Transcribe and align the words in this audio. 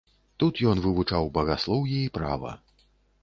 Тут 0.43 0.61
ён 0.69 0.79
вывучаў 0.85 1.29
багаслоўе 1.37 1.99
і 2.05 2.09
права. 2.17 2.57